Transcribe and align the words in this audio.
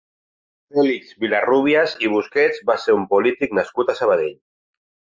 Fèlix 0.77 1.11
Vilarrúbias 1.25 1.95
i 2.07 2.11
Busquets 2.15 2.65
va 2.73 2.79
ser 2.87 2.99
un 3.03 3.07
polític 3.15 3.57
nascut 3.63 3.93
a 3.93 3.99
Sabadell. 4.05 4.37